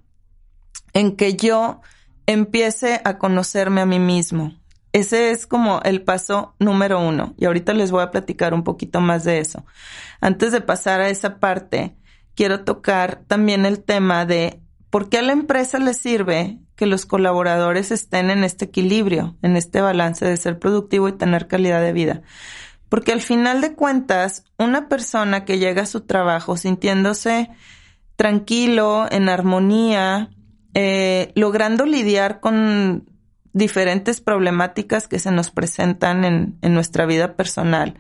en 0.93 1.17
que 1.17 1.35
yo 1.35 1.81
empiece 2.27 3.01
a 3.07 3.17
conocerme 3.17 3.81
a 3.81 3.87
mí 3.87 3.99
mismo. 3.99 4.53
Ese 4.93 5.31
es 5.31 5.47
como 5.47 5.81
el 5.85 6.03
paso 6.03 6.55
número 6.59 7.01
uno. 7.01 7.35
Y 7.39 7.47
ahorita 7.47 7.73
les 7.73 7.91
voy 7.91 8.03
a 8.03 8.11
platicar 8.11 8.53
un 8.53 8.63
poquito 8.63 9.01
más 9.01 9.25
de 9.25 9.39
eso. 9.39 9.65
Antes 10.21 10.53
de 10.53 10.61
pasar 10.61 11.01
a 11.01 11.09
esa 11.09 11.39
parte, 11.41 11.97
quiero 12.35 12.65
tocar 12.65 13.23
también 13.27 13.65
el 13.65 13.83
tema 13.83 14.27
de 14.27 14.61
por 14.91 15.09
qué 15.09 15.19
a 15.19 15.23
la 15.23 15.33
empresa 15.33 15.79
le 15.79 15.95
sirve 15.95 16.59
que 16.77 16.87
los 16.87 17.07
colaboradores 17.07 17.91
estén 17.91 18.31
en 18.31 18.45
este 18.45 18.67
equilibrio, 18.67 19.37
en 19.43 19.57
este 19.57 19.81
balance 19.81 20.27
de 20.27 20.37
ser 20.37 20.59
productivo 20.59 21.09
y 21.09 21.13
tener 21.13 21.49
calidad 21.49 21.81
de 21.81 21.93
vida. 21.93 22.23
Porque 22.89 23.13
al 23.13 23.23
final 23.23 23.63
de 23.63 23.75
cuentas, 23.75 24.45
una 24.59 24.89
persona 24.89 25.47
que 25.47 25.59
llega 25.59 25.83
a 25.83 25.87
su 25.87 26.03
trabajo 26.03 26.59
sintiéndose 26.59 27.49
tranquilo, 28.17 29.07
en 29.11 29.31
armonía, 29.31 30.31
eh, 30.75 31.33
logrando 31.35 31.87
lidiar 31.87 32.41
con 32.41 33.12
diferentes 33.53 34.21
problemáticas 34.21 35.09
que 35.09 35.19
se 35.19 35.31
nos 35.31 35.51
presentan 35.51 36.25
en, 36.25 36.59
en 36.63 36.75
nuestra 36.75 37.07
vida 37.07 37.37
personal 37.37 37.99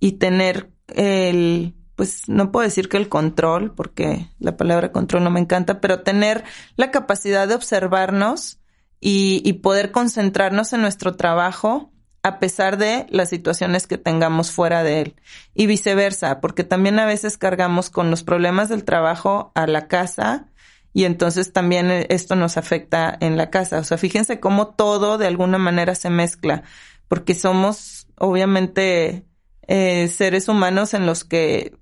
y 0.00 0.12
tener 0.12 0.70
el, 0.88 1.74
pues 1.96 2.28
no 2.28 2.52
puedo 2.52 2.64
decir 2.64 2.88
que 2.88 2.96
el 2.96 3.08
control, 3.08 3.74
porque 3.74 4.28
la 4.38 4.56
palabra 4.56 4.92
control 4.92 5.24
no 5.24 5.30
me 5.30 5.40
encanta, 5.40 5.80
pero 5.80 6.02
tener 6.02 6.44
la 6.76 6.90
capacidad 6.90 7.48
de 7.48 7.54
observarnos 7.54 8.60
y, 9.00 9.42
y 9.44 9.54
poder 9.54 9.90
concentrarnos 9.92 10.72
en 10.72 10.80
nuestro 10.80 11.16
trabajo 11.16 11.90
a 12.22 12.38
pesar 12.38 12.78
de 12.78 13.06
las 13.10 13.28
situaciones 13.28 13.86
que 13.86 13.98
tengamos 13.98 14.50
fuera 14.50 14.82
de 14.82 15.02
él. 15.02 15.16
Y 15.52 15.66
viceversa, 15.66 16.40
porque 16.40 16.64
también 16.64 16.98
a 16.98 17.04
veces 17.04 17.36
cargamos 17.36 17.90
con 17.90 18.10
los 18.10 18.22
problemas 18.22 18.70
del 18.70 18.84
trabajo 18.84 19.52
a 19.54 19.66
la 19.66 19.88
casa 19.88 20.46
y 20.94 21.04
entonces 21.04 21.52
también 21.52 21.90
esto 22.08 22.36
nos 22.36 22.56
afecta 22.56 23.14
en 23.20 23.36
la 23.36 23.50
casa. 23.50 23.80
O 23.80 23.84
sea, 23.84 23.98
fíjense 23.98 24.40
cómo 24.40 24.68
todo 24.68 25.18
de 25.18 25.26
alguna 25.26 25.58
manera 25.58 25.94
se 25.94 26.08
mezcla, 26.08 26.62
porque 27.08 27.34
somos 27.34 28.06
obviamente 28.16 29.26
eh, 29.66 30.08
seres 30.08 30.48
humanos 30.48 30.94
en 30.94 31.04
los 31.04 31.24
que 31.24 31.76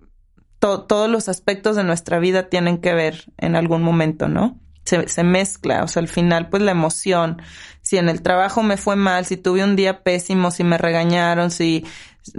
todos 0.58 1.10
los 1.10 1.28
aspectos 1.28 1.76
de 1.76 1.84
nuestra 1.84 2.18
vida 2.18 2.48
tienen 2.48 2.78
que 2.78 2.94
ver 2.94 3.32
en 3.36 3.54
algún 3.54 3.82
momento, 3.82 4.28
¿no? 4.28 4.62
se, 4.84 5.08
se, 5.08 5.22
mezcla, 5.22 5.84
o 5.84 5.88
sea, 5.88 6.02
al 6.02 6.08
final, 6.08 6.48
pues 6.48 6.62
la 6.62 6.72
emoción, 6.72 7.40
si 7.82 7.98
en 7.98 8.08
el 8.08 8.22
trabajo 8.22 8.62
me 8.62 8.76
fue 8.76 8.96
mal, 8.96 9.24
si 9.26 9.36
tuve 9.36 9.62
un 9.62 9.76
día 9.76 10.02
pésimo, 10.02 10.50
si 10.50 10.64
me 10.64 10.78
regañaron, 10.78 11.50
si, 11.50 11.84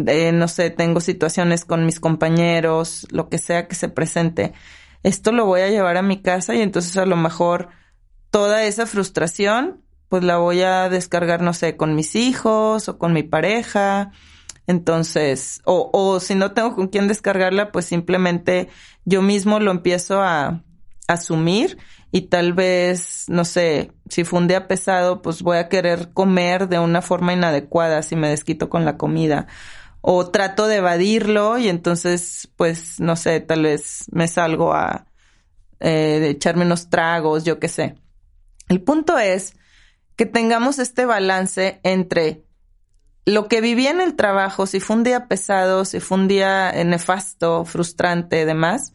eh, 0.07 0.31
no 0.33 0.47
sé, 0.47 0.69
tengo 0.69 0.99
situaciones 0.99 1.65
con 1.65 1.85
mis 1.85 1.99
compañeros, 1.99 3.07
lo 3.11 3.29
que 3.29 3.37
sea 3.37 3.67
que 3.67 3.75
se 3.75 3.89
presente, 3.89 4.53
esto 5.03 5.31
lo 5.31 5.45
voy 5.45 5.61
a 5.61 5.69
llevar 5.69 5.97
a 5.97 6.01
mi 6.01 6.21
casa 6.21 6.55
y 6.55 6.61
entonces 6.61 6.97
a 6.97 7.05
lo 7.05 7.15
mejor 7.15 7.69
toda 8.31 8.63
esa 8.63 8.85
frustración, 8.85 9.81
pues 10.09 10.23
la 10.23 10.37
voy 10.37 10.61
a 10.61 10.89
descargar, 10.89 11.41
no 11.41 11.53
sé, 11.53 11.77
con 11.77 11.95
mis 11.95 12.15
hijos 12.15 12.89
o 12.89 12.97
con 12.97 13.13
mi 13.13 13.23
pareja. 13.23 14.11
Entonces, 14.65 15.61
o, 15.65 15.89
o 15.93 16.19
si 16.19 16.35
no 16.35 16.53
tengo 16.53 16.75
con 16.75 16.87
quién 16.87 17.07
descargarla, 17.07 17.71
pues 17.71 17.85
simplemente 17.85 18.69
yo 19.05 19.21
mismo 19.21 19.59
lo 19.59 19.71
empiezo 19.71 20.21
a 20.21 20.63
asumir 21.07 21.77
y 22.11 22.21
tal 22.21 22.53
vez, 22.53 23.25
no 23.27 23.43
sé, 23.43 23.91
si 24.07 24.23
fue 24.23 24.39
un 24.39 24.47
día 24.47 24.67
pesado, 24.67 25.21
pues 25.21 25.41
voy 25.41 25.57
a 25.57 25.67
querer 25.67 26.13
comer 26.13 26.69
de 26.69 26.77
una 26.77 27.01
forma 27.01 27.33
inadecuada 27.33 28.03
si 28.03 28.15
me 28.15 28.29
desquito 28.29 28.69
con 28.69 28.85
la 28.85 28.97
comida. 28.97 29.47
O 30.05 30.29
trato 30.29 30.67
de 30.67 30.77
evadirlo 30.77 31.57
y 31.57 31.69
entonces, 31.69 32.49
pues, 32.57 32.99
no 32.99 33.15
sé, 33.15 33.39
tal 33.39 33.63
vez 33.63 34.03
me 34.11 34.27
salgo 34.27 34.73
a 34.73 35.07
eh, 35.79 36.27
echarme 36.29 36.65
unos 36.65 36.89
tragos, 36.89 37.45
yo 37.45 37.57
qué 37.57 37.69
sé. 37.69 37.95
El 38.67 38.81
punto 38.81 39.17
es 39.17 39.55
que 40.17 40.25
tengamos 40.25 40.77
este 40.77 41.05
balance 41.05 41.79
entre 41.83 42.43
lo 43.25 43.47
que 43.47 43.61
viví 43.61 43.87
en 43.87 44.01
el 44.01 44.15
trabajo, 44.15 44.65
si 44.65 44.81
fue 44.81 44.97
un 44.97 45.03
día 45.03 45.27
pesado, 45.27 45.85
si 45.85 45.99
fue 46.01 46.17
un 46.17 46.27
día 46.27 46.73
nefasto, 46.83 47.63
frustrante, 47.63 48.45
demás, 48.45 48.93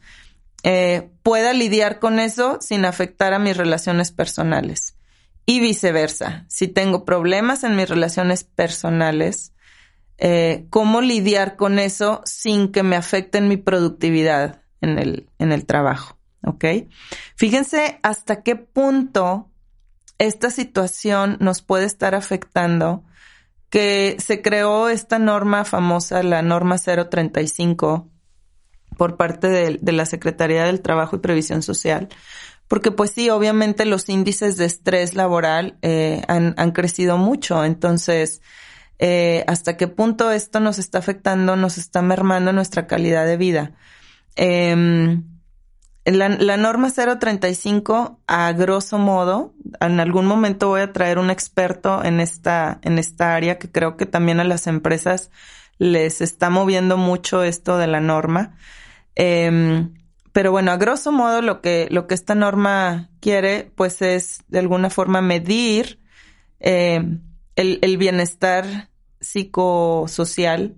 eh, 0.62 1.10
pueda 1.22 1.54
lidiar 1.54 1.98
con 1.98 2.20
eso 2.20 2.58
sin 2.60 2.84
afectar 2.84 3.32
a 3.32 3.38
mis 3.38 3.56
relaciones 3.56 4.12
personales. 4.12 4.96
Y 5.46 5.60
viceversa, 5.60 6.44
si 6.48 6.68
tengo 6.68 7.06
problemas 7.06 7.64
en 7.64 7.74
mis 7.74 7.88
relaciones 7.88 8.44
personales, 8.44 9.54
eh, 10.18 10.66
cómo 10.70 11.00
lidiar 11.00 11.56
con 11.56 11.78
eso 11.78 12.22
sin 12.24 12.72
que 12.72 12.82
me 12.82 12.96
afecten 12.96 13.48
mi 13.48 13.56
productividad 13.56 14.60
en 14.80 14.98
el, 14.98 15.28
en 15.38 15.52
el 15.52 15.64
trabajo. 15.64 16.18
¿Ok? 16.44 16.64
Fíjense 17.36 17.98
hasta 18.02 18.42
qué 18.42 18.56
punto 18.56 19.48
esta 20.18 20.50
situación 20.50 21.36
nos 21.40 21.62
puede 21.62 21.84
estar 21.84 22.14
afectando 22.14 23.04
que 23.70 24.16
se 24.18 24.42
creó 24.42 24.88
esta 24.88 25.18
norma 25.18 25.64
famosa, 25.64 26.22
la 26.22 26.42
norma 26.42 26.76
035, 26.78 28.08
por 28.96 29.16
parte 29.16 29.48
de, 29.48 29.92
la 29.92 30.06
Secretaría 30.06 30.64
del 30.64 30.80
Trabajo 30.80 31.16
y 31.16 31.20
Previsión 31.20 31.62
Social. 31.62 32.08
Porque 32.66 32.90
pues 32.90 33.12
sí, 33.12 33.30
obviamente 33.30 33.84
los 33.84 34.08
índices 34.08 34.56
de 34.56 34.64
estrés 34.66 35.14
laboral 35.14 35.78
eh, 35.82 36.22
han, 36.28 36.54
han, 36.56 36.72
crecido 36.72 37.16
mucho. 37.16 37.64
Entonces, 37.64 38.42
eh, 38.98 39.44
¿hasta 39.46 39.76
qué 39.76 39.88
punto 39.88 40.30
esto 40.30 40.60
nos 40.60 40.78
está 40.78 40.98
afectando, 40.98 41.56
nos 41.56 41.78
está 41.78 42.02
mermando 42.02 42.52
nuestra 42.52 42.86
calidad 42.86 43.26
de 43.26 43.36
vida? 43.36 43.72
Eh, 44.36 45.20
la, 46.10 46.56
norma 46.56 46.90
035, 46.90 48.20
a 48.26 48.52
grosso 48.52 48.98
modo, 48.98 49.54
en 49.80 50.00
algún 50.00 50.26
momento 50.26 50.68
voy 50.68 50.80
a 50.80 50.92
traer 50.92 51.18
un 51.18 51.30
experto 51.30 52.02
en 52.02 52.20
esta, 52.20 52.78
en 52.82 52.98
esta 52.98 53.34
área 53.34 53.58
que 53.58 53.70
creo 53.70 53.96
que 53.96 54.06
también 54.06 54.40
a 54.40 54.44
las 54.44 54.66
empresas 54.66 55.30
les 55.76 56.20
está 56.20 56.50
moviendo 56.50 56.96
mucho 56.96 57.42
esto 57.42 57.76
de 57.76 57.88
la 57.88 58.00
norma. 58.00 58.56
Eh, 59.16 59.86
pero 60.32 60.50
bueno, 60.50 60.70
a 60.70 60.76
grosso 60.76 61.12
modo 61.12 61.42
lo 61.42 61.60
que, 61.60 61.88
lo 61.90 62.06
que 62.06 62.14
esta 62.14 62.34
norma 62.34 63.10
quiere, 63.20 63.70
pues 63.74 64.00
es 64.02 64.44
de 64.48 64.60
alguna 64.60 64.88
forma 64.88 65.20
medir 65.20 66.00
eh, 66.60 67.02
el, 67.56 67.78
el, 67.82 67.96
bienestar 67.98 68.87
psicosocial, 69.20 70.76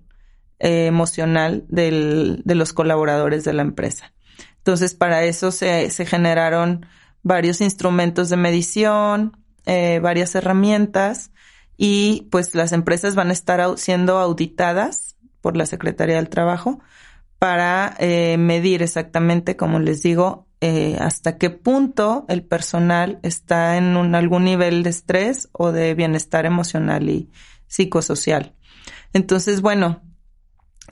eh, 0.59 0.87
emocional 0.87 1.64
del, 1.68 2.42
de 2.44 2.54
los 2.54 2.73
colaboradores 2.73 3.44
de 3.44 3.52
la 3.52 3.62
empresa. 3.62 4.12
Entonces, 4.59 4.94
para 4.94 5.25
eso 5.25 5.52
se, 5.52 5.88
se 5.90 6.04
generaron 6.04 6.85
varios 7.23 7.62
instrumentos 7.62 8.28
de 8.28 8.37
medición, 8.37 9.38
eh, 9.64 10.00
varias 10.00 10.35
herramientas 10.35 11.32
y 11.78 12.28
pues 12.30 12.54
las 12.54 12.73
empresas 12.73 13.14
van 13.14 13.30
a 13.30 13.32
estar 13.32 13.78
siendo 13.78 14.18
auditadas 14.18 15.16
por 15.40 15.56
la 15.56 15.64
Secretaría 15.64 16.16
del 16.16 16.28
Trabajo 16.28 16.80
para 17.38 17.94
eh, 17.99 18.37
medir 18.37 18.82
exactamente, 18.82 19.56
como 19.56 19.78
les 19.78 20.02
digo, 20.02 20.47
hasta 20.99 21.38
qué 21.38 21.49
punto 21.49 22.26
el 22.28 22.44
personal 22.44 23.18
está 23.23 23.78
en 23.78 23.97
un, 23.97 24.14
algún 24.14 24.44
nivel 24.44 24.82
de 24.82 24.90
estrés 24.90 25.49
o 25.52 25.73
de 25.73 25.94
bienestar 25.94 26.44
emocional 26.44 27.09
y 27.09 27.30
psicosocial. 27.70 28.54
Entonces, 29.14 29.62
bueno, 29.62 30.02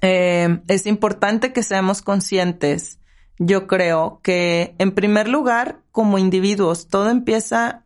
eh, 0.01 0.61
es 0.69 0.87
importante 0.87 1.53
que 1.53 1.63
seamos 1.63 2.01
conscientes. 2.03 3.01
Yo 3.39 3.67
creo 3.67 4.21
que, 4.23 4.75
en 4.79 4.93
primer 4.93 5.29
lugar, 5.29 5.83
como 5.93 6.19
individuos, 6.19 6.89
todo 6.89 7.11
empieza 7.11 7.85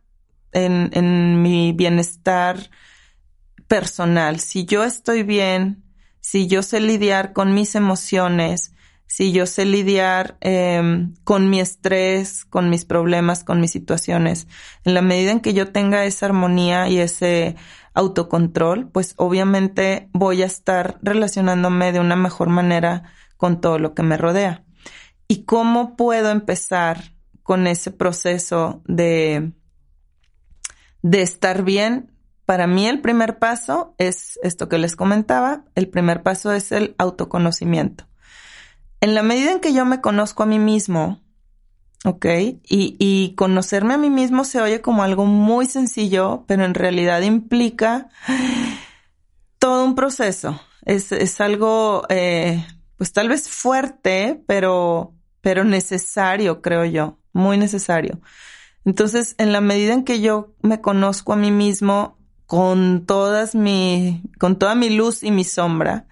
en, 0.51 1.41
mi 1.41 1.73
bienestar 1.73 2.69
personal. 3.67 4.39
Si 4.39 4.65
yo 4.65 4.83
estoy 4.83 5.23
bien, 5.23 5.83
si 6.19 6.47
yo 6.47 6.61
sé 6.61 6.79
lidiar 6.79 7.33
con 7.33 7.53
mis 7.55 7.75
emociones, 7.75 8.73
si 9.07 9.31
yo 9.31 9.45
sé 9.45 9.65
lidiar 9.65 10.37
em, 10.41 11.15
con 11.23 11.49
mi 11.49 11.59
estrés, 11.59 12.45
con 12.45 12.69
mis 12.69 12.85
problemas, 12.85 13.43
con 13.43 13.59
mis 13.59 13.71
situaciones, 13.71 14.47
en 14.85 14.93
la 14.93 15.01
medida 15.01 15.31
en 15.31 15.39
que 15.39 15.53
yo 15.53 15.71
tenga 15.71 16.05
esa 16.05 16.27
armonía 16.27 16.87
y 16.87 16.99
ese 16.99 17.55
autocontrol, 17.93 18.89
pues 18.89 19.13
obviamente 19.17 20.09
voy 20.13 20.41
a 20.41 20.45
estar 20.45 20.99
relacionándome 21.01 21.91
de 21.91 21.99
una 21.99 22.15
mejor 22.15 22.49
manera 22.49 23.03
con 23.37 23.61
todo 23.61 23.79
lo 23.79 23.93
que 23.93 24.03
me 24.03 24.17
rodea. 24.17 24.63
¿Y 25.27 25.45
cómo 25.45 25.95
puedo 25.95 26.31
empezar 26.31 27.15
con 27.43 27.67
ese 27.67 27.91
proceso 27.91 28.81
de, 28.85 29.53
de 31.01 31.21
estar 31.21 31.63
bien? 31.63 32.11
Para 32.45 32.67
mí 32.67 32.87
el 32.87 32.99
primer 33.01 33.39
paso 33.39 33.95
es 33.97 34.37
esto 34.43 34.67
que 34.67 34.77
les 34.77 34.95
comentaba, 34.95 35.63
el 35.75 35.87
primer 35.89 36.23
paso 36.23 36.51
es 36.51 36.71
el 36.71 36.93
autoconocimiento. 36.97 38.05
En 38.99 39.15
la 39.15 39.23
medida 39.23 39.51
en 39.51 39.59
que 39.59 39.73
yo 39.73 39.85
me 39.85 40.01
conozco 40.01 40.43
a 40.43 40.45
mí 40.45 40.59
mismo, 40.59 41.22
¿ok? 42.03 42.25
Y, 42.25 42.95
y, 42.99 43.33
conocerme 43.35 43.93
a 43.93 43.97
mí 43.97 44.09
mismo 44.09 44.43
se 44.43 44.61
oye 44.61 44.81
como 44.81 45.03
algo 45.03 45.25
muy 45.25 45.65
sencillo, 45.65 46.43
pero 46.47 46.65
en 46.65 46.73
realidad 46.73 47.21
implica 47.21 48.09
todo 49.59 49.85
un 49.85 49.95
proceso. 49.95 50.59
Es, 50.85 51.11
es 51.11 51.39
algo, 51.39 52.03
eh, 52.09 52.65
pues 52.97 53.13
tal 53.13 53.29
vez 53.29 53.49
fuerte, 53.49 54.43
pero, 54.47 55.13
pero 55.41 55.63
necesario, 55.63 56.61
creo 56.61 56.85
yo, 56.85 57.19
muy 57.31 57.57
necesario. 57.57 58.19
Entonces, 58.85 59.35
en 59.37 59.53
la 59.53 59.61
medida 59.61 59.93
en 59.93 60.03
que 60.03 60.19
yo 60.19 60.53
me 60.61 60.81
conozco 60.81 61.31
a 61.31 61.37
mí 61.37 61.51
mismo 61.51 62.17
con 62.45 63.05
todas 63.05 63.55
mi, 63.55 64.21
con 64.39 64.59
toda 64.59 64.75
mi 64.75 64.89
luz 64.89 65.23
y 65.23 65.31
mi 65.31 65.45
sombra, 65.45 66.07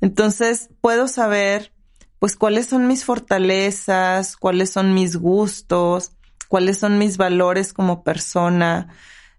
entonces 0.00 0.70
puedo 0.80 1.06
saber 1.06 1.72
pues 2.20 2.36
cuáles 2.36 2.66
son 2.66 2.86
mis 2.86 3.04
fortalezas, 3.04 4.36
cuáles 4.36 4.70
son 4.70 4.94
mis 4.94 5.16
gustos, 5.16 6.12
cuáles 6.48 6.78
son 6.78 6.98
mis 6.98 7.16
valores 7.16 7.72
como 7.72 8.04
persona, 8.04 8.88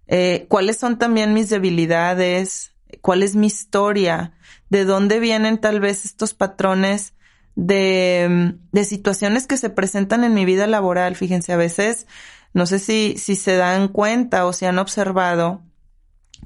eh, 0.08 0.46
cuáles 0.48 0.78
son 0.78 0.98
también 0.98 1.32
mis 1.32 1.48
debilidades, 1.48 2.72
cuál 3.00 3.22
es 3.22 3.36
mi 3.36 3.46
historia, 3.46 4.32
de 4.68 4.84
dónde 4.84 5.20
vienen 5.20 5.58
tal 5.58 5.78
vez 5.78 6.04
estos 6.04 6.34
patrones 6.34 7.14
de, 7.54 8.56
de 8.72 8.84
situaciones 8.84 9.46
que 9.46 9.56
se 9.56 9.70
presentan 9.70 10.24
en 10.24 10.34
mi 10.34 10.44
vida 10.44 10.66
laboral. 10.66 11.14
Fíjense, 11.14 11.52
a 11.52 11.56
veces, 11.56 12.08
no 12.52 12.66
sé 12.66 12.80
si, 12.80 13.14
si 13.16 13.36
se 13.36 13.56
dan 13.56 13.88
cuenta 13.88 14.44
o 14.44 14.52
si 14.52 14.66
han 14.66 14.78
observado 14.78 15.62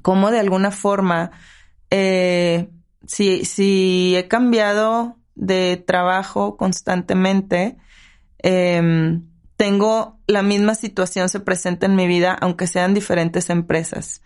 cómo 0.03 0.29
de 0.29 0.39
alguna 0.39 0.69
forma, 0.69 1.31
eh, 1.89 2.69
si, 3.07 3.43
si 3.45 4.15
he 4.15 4.27
cambiado 4.27 5.16
de 5.37 5.77
trabajo 5.77 6.57
constantemente, 6.57 7.77
em, 8.39 9.23
tengo 9.55 10.19
la 10.27 10.41
misma 10.41 10.75
situación 10.75 11.29
se 11.29 11.39
presenta 11.39 11.85
en 11.85 11.95
mi 11.95 12.07
vida, 12.07 12.33
aunque 12.33 12.67
sean 12.67 12.93
diferentes 12.93 13.49
empresas. 13.49 14.21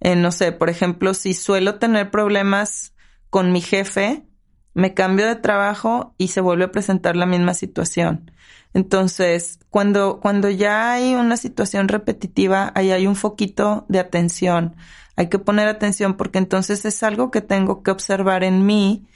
Eh, 0.00 0.16
no 0.16 0.30
sé, 0.30 0.52
por 0.52 0.68
ejemplo, 0.68 1.14
si 1.14 1.34
suelo 1.34 1.76
tener 1.76 2.10
problemas 2.10 2.92
con 3.30 3.52
mi 3.52 3.60
jefe, 3.60 4.24
me 4.74 4.92
cambio 4.92 5.26
de 5.26 5.36
trabajo 5.36 6.14
y 6.18 6.28
se 6.28 6.40
vuelve 6.40 6.64
a 6.64 6.72
presentar 6.72 7.16
la 7.16 7.26
misma 7.26 7.54
situación. 7.54 8.30
Entonces, 8.74 9.58
cuando, 9.70 10.20
cuando 10.20 10.50
ya 10.50 10.92
hay 10.92 11.14
una 11.14 11.38
situación 11.38 11.88
repetitiva, 11.88 12.72
ahí 12.74 12.90
hay 12.90 13.06
un 13.06 13.16
foquito 13.16 13.86
de 13.88 14.00
atención. 14.00 14.76
Hay 15.16 15.30
que 15.30 15.38
poner 15.38 15.68
atención 15.68 16.14
porque 16.18 16.38
entonces 16.38 16.84
es 16.84 17.02
algo 17.02 17.30
que 17.30 17.40
tengo 17.40 17.82
que 17.82 17.90
observar 17.90 18.44
en 18.44 18.66
mí 18.66 19.06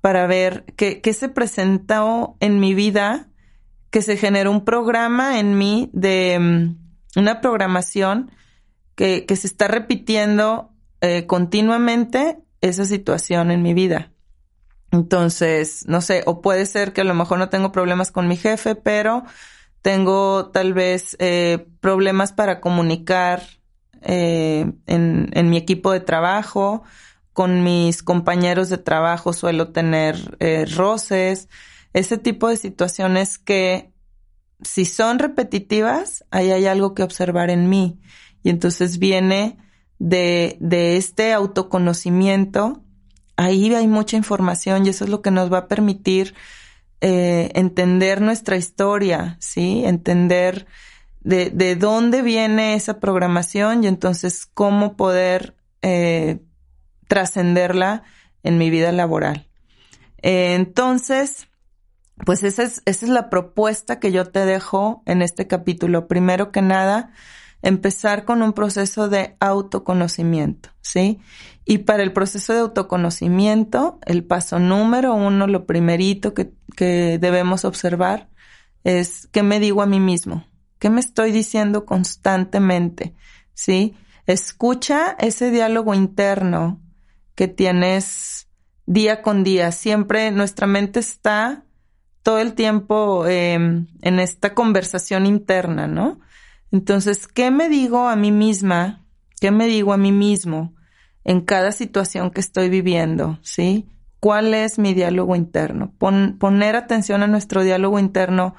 para 0.00 0.26
ver 0.26 0.64
qué, 0.76 1.00
se 1.12 1.28
presentó 1.28 2.36
en 2.40 2.60
mi 2.60 2.74
vida, 2.74 3.28
que 3.90 4.02
se 4.02 4.16
generó 4.16 4.50
un 4.50 4.64
programa 4.64 5.38
en 5.38 5.56
mí 5.56 5.90
de 5.92 6.38
mm, 6.38 7.18
una 7.18 7.40
programación 7.40 8.30
que, 8.94 9.24
se 9.28 9.46
está 9.46 9.68
repitiendo 9.68 10.72
eh, 11.00 11.26
continuamente 11.26 12.38
esa 12.60 12.84
situación 12.84 13.50
en 13.50 13.62
mi 13.62 13.74
vida. 13.74 14.12
Entonces, 14.90 15.84
no 15.86 16.00
sé, 16.00 16.22
o 16.26 16.40
puede 16.40 16.66
ser 16.66 16.92
que 16.92 17.02
a 17.02 17.04
lo 17.04 17.14
mejor 17.14 17.38
no 17.38 17.48
tengo 17.48 17.72
problemas 17.72 18.10
con 18.10 18.26
mi 18.26 18.36
jefe, 18.36 18.74
pero 18.74 19.24
tengo 19.82 20.50
tal 20.50 20.74
vez 20.74 21.16
eh, 21.18 21.66
problemas 21.80 22.32
para 22.32 22.60
comunicar 22.60 23.42
eh, 24.02 24.72
en, 24.86 25.30
en, 25.32 25.50
mi 25.50 25.56
equipo 25.56 25.92
de 25.92 26.00
trabajo 26.00 26.84
con 27.38 27.62
mis 27.62 28.02
compañeros 28.02 28.68
de 28.68 28.78
trabajo 28.78 29.32
suelo 29.32 29.68
tener 29.68 30.36
eh, 30.40 30.64
roces, 30.66 31.48
ese 31.92 32.18
tipo 32.18 32.48
de 32.48 32.56
situaciones 32.56 33.38
que 33.38 33.92
si 34.60 34.84
son 34.84 35.20
repetitivas, 35.20 36.24
ahí 36.32 36.50
hay 36.50 36.66
algo 36.66 36.94
que 36.94 37.04
observar 37.04 37.50
en 37.50 37.68
mí. 37.68 38.00
Y 38.42 38.50
entonces 38.50 38.98
viene 38.98 39.56
de, 40.00 40.56
de 40.58 40.96
este 40.96 41.32
autoconocimiento, 41.32 42.82
ahí 43.36 43.72
hay 43.72 43.86
mucha 43.86 44.16
información 44.16 44.84
y 44.84 44.88
eso 44.88 45.04
es 45.04 45.10
lo 45.10 45.22
que 45.22 45.30
nos 45.30 45.52
va 45.52 45.58
a 45.58 45.68
permitir 45.68 46.34
eh, 47.00 47.52
entender 47.54 48.20
nuestra 48.20 48.56
historia, 48.56 49.36
¿sí? 49.38 49.84
Entender 49.84 50.66
de, 51.20 51.50
de, 51.50 51.76
dónde 51.76 52.22
viene 52.22 52.74
esa 52.74 52.98
programación 52.98 53.84
y 53.84 53.86
entonces 53.86 54.44
cómo 54.44 54.96
poder 54.96 55.54
eh, 55.82 56.40
trascenderla 57.08 58.04
en 58.42 58.58
mi 58.58 58.70
vida 58.70 58.92
laboral. 58.92 59.48
Eh, 60.22 60.54
entonces, 60.54 61.48
pues 62.24 62.42
esa 62.42 62.62
es, 62.62 62.82
esa 62.84 63.06
es 63.06 63.10
la 63.10 63.30
propuesta 63.30 63.98
que 63.98 64.12
yo 64.12 64.26
te 64.26 64.44
dejo 64.44 65.02
en 65.06 65.22
este 65.22 65.46
capítulo. 65.46 66.08
Primero 66.08 66.52
que 66.52 66.62
nada, 66.62 67.12
empezar 67.62 68.24
con 68.24 68.42
un 68.42 68.52
proceso 68.52 69.08
de 69.08 69.36
autoconocimiento, 69.40 70.70
¿sí? 70.80 71.20
Y 71.64 71.78
para 71.78 72.02
el 72.02 72.12
proceso 72.12 72.52
de 72.52 72.60
autoconocimiento, 72.60 73.98
el 74.06 74.24
paso 74.24 74.58
número 74.58 75.14
uno, 75.14 75.46
lo 75.46 75.66
primerito 75.66 76.34
que, 76.34 76.52
que 76.76 77.18
debemos 77.18 77.64
observar 77.64 78.28
es 78.84 79.28
qué 79.32 79.42
me 79.42 79.60
digo 79.60 79.82
a 79.82 79.86
mí 79.86 80.00
mismo, 80.00 80.46
qué 80.78 80.90
me 80.90 81.00
estoy 81.00 81.32
diciendo 81.32 81.84
constantemente, 81.84 83.14
¿sí? 83.54 83.94
Escucha 84.26 85.16
ese 85.18 85.50
diálogo 85.50 85.94
interno 85.94 86.80
que 87.38 87.46
tienes 87.46 88.48
día 88.84 89.22
con 89.22 89.44
día. 89.44 89.70
Siempre 89.70 90.32
nuestra 90.32 90.66
mente 90.66 90.98
está 90.98 91.62
todo 92.24 92.40
el 92.40 92.54
tiempo 92.54 93.28
em, 93.28 93.86
en 94.02 94.18
esta 94.18 94.54
conversación 94.54 95.24
interna, 95.24 95.86
¿no? 95.86 96.18
Entonces, 96.72 97.28
¿qué 97.28 97.52
me 97.52 97.68
digo 97.68 98.08
a 98.08 98.16
mí 98.16 98.32
misma? 98.32 99.06
¿Qué 99.40 99.52
me 99.52 99.68
digo 99.68 99.92
a 99.92 99.96
mí 99.96 100.10
mismo 100.10 100.74
en 101.22 101.40
cada 101.42 101.70
situación 101.70 102.32
que 102.32 102.40
estoy 102.40 102.70
viviendo? 102.70 103.38
¿Sí? 103.42 103.86
¿Cuál 104.18 104.52
es 104.52 104.80
mi 104.80 104.92
diálogo 104.92 105.36
interno? 105.36 105.92
poner 105.96 106.74
atención 106.74 107.22
a 107.22 107.28
nuestro 107.28 107.62
diálogo 107.62 108.00
interno 108.00 108.56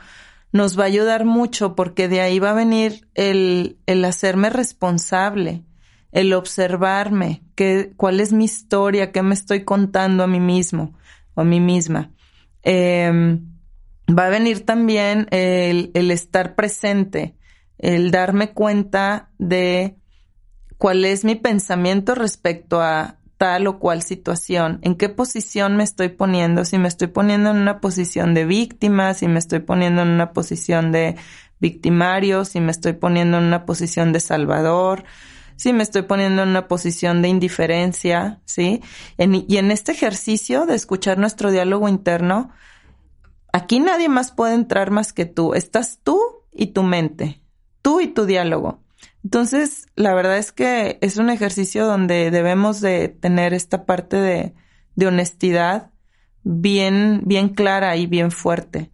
nos 0.54 0.80
va 0.80 0.84
a 0.84 0.88
ayudar 0.88 1.26
mucho 1.26 1.76
porque 1.76 2.08
de 2.08 2.22
ahí 2.22 2.40
va 2.40 2.52
a 2.52 2.54
venir 2.64 3.10
el, 3.14 3.78
el 3.88 4.06
hacerme 4.06 4.50
responsable 4.50 5.66
el 6.12 6.34
observarme, 6.34 7.44
qué, 7.56 7.94
cuál 7.96 8.20
es 8.20 8.34
mi 8.34 8.46
historia, 8.46 9.12
qué 9.12 9.22
me 9.22 9.34
estoy 9.34 9.64
contando 9.64 10.24
a 10.24 10.28
mí 10.28 10.40
mismo 10.40 10.98
o 11.36 11.42
a 11.42 11.44
mí 11.44 11.60
misma. 11.60 12.12
Em, 12.64 13.46
va 14.10 14.26
a 14.26 14.30
venir 14.30 14.66
también 14.66 15.28
el, 15.32 15.92
el 15.94 16.12
estar 16.12 16.56
presente, 16.56 17.36
el 17.78 18.12
darme 18.12 18.54
cuenta 18.54 19.30
de 19.38 19.98
cuál 20.78 21.06
es 21.06 21.24
mi 21.24 21.36
pensamiento 21.36 22.16
respecto 22.16 22.82
a 22.82 23.20
tal 23.38 23.68
o 23.68 23.80
cual 23.80 24.02
situación, 24.02 24.80
en 24.82 24.96
qué 24.96 25.08
posición 25.08 25.78
me 25.78 25.84
estoy 25.86 26.10
poniendo, 26.10 26.66
si 26.66 26.78
me 26.78 26.90
estoy 26.90 27.08
poniendo 27.08 27.52
en 27.52 27.58
una 27.58 27.80
posición 27.80 28.34
de 28.34 28.44
víctima, 28.44 29.14
si 29.14 29.30
me 29.30 29.40
estoy 29.40 29.60
poniendo 29.60 30.02
en 30.02 30.10
una 30.10 30.34
posición 30.34 30.92
de 30.92 31.16
victimario, 31.60 32.44
si 32.44 32.60
me 32.60 32.72
estoy 32.72 32.94
poniendo 32.94 33.38
en 33.38 33.46
una 33.46 33.66
posición 33.66 34.12
de 34.12 34.20
salvador, 34.20 35.06
si 35.60 35.74
me 35.74 35.84
estoy 35.84 36.04
poniendo 36.04 36.44
en 36.44 36.50
una 36.50 36.70
posición 36.70 37.22
de 37.22 37.28
indiferencia, 37.28 38.40
¿sí? 38.46 38.82
y 39.18 39.58
en 39.58 39.72
este 39.72 39.92
ejercicio 39.92 40.66
de 40.66 40.74
escuchar 40.74 41.18
nuestro 41.18 41.52
diálogo 41.52 41.90
interno, 41.90 42.52
aquí 43.52 43.82
nadie 43.82 44.08
más 44.08 44.32
puede 44.32 44.54
entrar 44.54 44.90
más 44.90 45.12
que 45.12 45.26
tú. 45.26 45.56
Estás 45.56 46.00
tú 46.02 46.18
y 46.54 46.68
tu 46.68 46.84
mente, 46.84 47.42
tú 47.82 48.00
y 48.00 48.08
tu 48.08 48.26
diálogo. 48.26 48.80
Entonces, 49.22 49.88
la 49.96 50.14
verdad 50.14 50.38
es 50.38 50.54
que 50.54 50.98
es 51.02 51.18
un 51.18 51.30
ejercicio 51.30 51.86
donde 51.86 52.32
debemos 52.32 52.80
de 52.80 53.10
tener 53.10 53.54
esta 53.54 53.86
parte 53.86 54.16
de, 54.16 54.54
de 54.96 55.08
honestidad 55.08 55.92
bien, 56.44 57.24
bien 57.26 57.50
clara 57.50 57.98
y 57.98 58.08
bien 58.08 58.32
fuerte. 58.32 58.94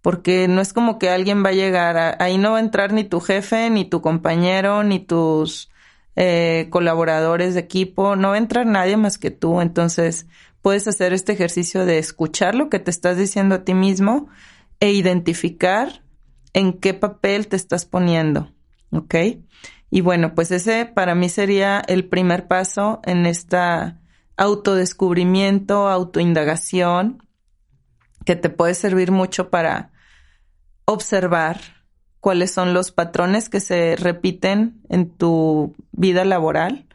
Porque 0.00 0.48
no 0.48 0.62
es 0.62 0.72
como 0.72 0.98
que 0.98 1.10
alguien 1.10 1.44
va 1.44 1.50
a 1.50 1.52
llegar, 1.52 2.16
ahí 2.18 2.38
no 2.38 2.52
va 2.52 2.56
a 2.56 2.60
entrar 2.60 2.94
ni 2.94 3.04
tu 3.04 3.20
jefe, 3.20 3.68
ni 3.68 3.84
tu 3.84 4.00
compañero, 4.00 4.84
ni 4.84 5.00
tus 5.00 5.68
eh, 6.20 6.66
colaboradores 6.70 7.54
de 7.54 7.60
equipo, 7.60 8.16
no 8.16 8.30
va 8.30 8.34
a 8.34 8.38
entrar 8.38 8.66
nadie 8.66 8.96
más 8.96 9.18
que 9.18 9.30
tú. 9.30 9.60
Entonces, 9.60 10.26
puedes 10.62 10.88
hacer 10.88 11.12
este 11.12 11.32
ejercicio 11.32 11.86
de 11.86 11.98
escuchar 11.98 12.56
lo 12.56 12.68
que 12.68 12.80
te 12.80 12.90
estás 12.90 13.16
diciendo 13.16 13.54
a 13.54 13.64
ti 13.64 13.72
mismo 13.72 14.28
e 14.80 14.90
identificar 14.90 16.02
en 16.54 16.72
qué 16.72 16.92
papel 16.92 17.46
te 17.46 17.54
estás 17.54 17.84
poniendo. 17.84 18.52
¿Ok? 18.90 19.14
Y 19.90 20.00
bueno, 20.00 20.34
pues 20.34 20.50
ese 20.50 20.86
para 20.86 21.14
mí 21.14 21.28
sería 21.28 21.80
el 21.86 22.08
primer 22.08 22.48
paso 22.48 23.00
en 23.04 23.24
esta 23.24 24.00
autodescubrimiento, 24.36 25.88
autoindagación, 25.88 27.22
que 28.26 28.34
te 28.34 28.50
puede 28.50 28.74
servir 28.74 29.12
mucho 29.12 29.50
para 29.50 29.92
observar 30.84 31.77
cuáles 32.28 32.50
son 32.50 32.74
los 32.74 32.92
patrones 32.92 33.48
que 33.48 33.58
se 33.58 33.96
repiten 33.96 34.82
en 34.90 35.08
tu 35.08 35.74
vida 35.92 36.26
laboral 36.26 36.86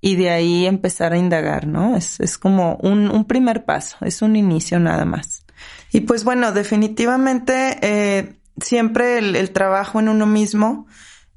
y 0.00 0.16
de 0.16 0.30
ahí 0.30 0.64
empezar 0.64 1.12
a 1.12 1.18
indagar, 1.18 1.66
¿no? 1.66 1.98
Es, 1.98 2.18
es 2.18 2.38
como 2.38 2.76
un, 2.76 3.26
primer 3.26 3.66
paso, 3.66 3.98
es 4.00 4.22
un 4.22 4.36
inicio 4.36 4.80
nada 4.80 5.04
más. 5.04 5.44
Y 5.92 6.00
pues 6.00 6.24
bueno, 6.24 6.52
definitivamente 6.52 7.76
eh, 7.82 8.40
siempre 8.58 9.18
el, 9.18 9.36
el 9.36 9.50
trabajo 9.50 10.00
en 10.00 10.08
uno 10.08 10.24
mismo 10.24 10.86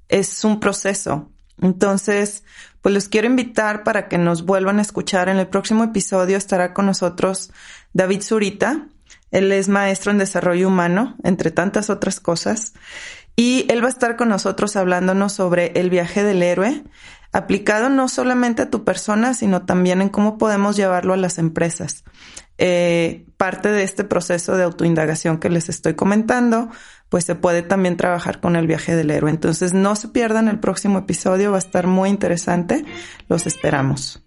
es 0.08 0.46
un 0.46 0.62
proceso. 0.62 1.30
Entonces, 1.62 2.46
pues 2.82 2.96
los 2.96 3.10
quiero 3.10 3.28
invitar 3.28 3.84
para 3.84 4.08
que 4.08 4.18
nos 4.18 4.46
vuelvan 4.46 4.80
a 4.80 4.84
escuchar. 4.84 5.28
En 5.28 5.36
el 5.36 5.48
próximo 5.48 5.84
episodio 5.84 6.38
estará 6.38 6.74
con 6.74 6.86
nosotros 6.86 7.52
David 7.92 8.22
Zurita. 8.22 8.88
Él 9.32 9.52
es 9.52 9.68
maestro 9.68 10.12
en 10.12 10.20
desarrollo 10.20 10.70
humano, 10.70 11.18
entre 11.24 11.52
tantas 11.52 11.90
otras 11.90 12.22
cosas. 12.22 12.74
Y 13.36 13.66
él 13.70 13.82
va 13.82 13.88
a 13.88 13.92
estar 13.92 14.16
con 14.16 14.30
nosotros 14.30 14.76
hablándonos 14.76 15.34
sobre 15.34 15.72
el 15.80 15.90
viaje 15.90 16.24
del 16.24 16.44
héroe, 16.44 16.84
aplicado 17.32 17.90
no 17.90 18.08
solamente 18.08 18.62
a 18.62 18.70
tu 18.70 18.84
persona, 18.84 19.34
sino 19.34 19.66
también 19.66 20.02
en 20.02 20.10
cómo 20.10 20.38
podemos 20.38 20.76
llevarlo 20.76 21.14
a 21.14 21.18
las 21.18 21.40
empresas. 21.40 22.04
Eh, 22.60 23.26
parte 23.38 23.72
de 23.72 23.84
este 23.84 24.04
proceso 24.04 24.56
de 24.56 24.64
autoindagación 24.64 25.40
que 25.40 25.50
les 25.50 25.68
estoy 25.70 25.96
comentando, 25.96 26.70
pues 27.10 27.26
se 27.26 27.36
puede 27.36 27.64
también 27.64 27.98
trabajar 27.98 28.40
con 28.40 28.56
el 28.56 28.68
viaje 28.68 28.96
del 28.96 29.10
héroe. 29.10 29.32
Entonces 29.32 29.74
no 29.74 29.96
se 29.96 30.10
pierdan 30.10 30.48
el 30.48 30.60
próximo 30.60 31.00
episodio, 31.00 31.52
va 31.52 31.58
a 31.58 31.60
estar 31.60 31.88
muy 31.88 32.10
interesante. 32.10 32.86
Los 33.28 33.48
esperamos. 33.48 34.24